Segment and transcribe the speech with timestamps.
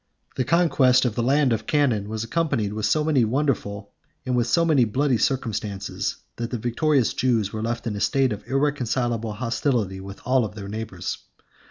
[0.35, 3.91] The conquest of the land of Canaan was accompanied with so many wonderful
[4.25, 8.33] and with so many bloody circumstances, that the victorious Jews were left in a state
[8.33, 11.19] of irreconcilable hostility with all their neighbors.